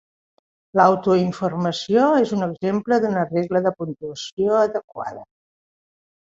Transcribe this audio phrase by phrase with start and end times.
[0.79, 5.23] L'autoinformació és un exemple d'una regla de puntuació adequada.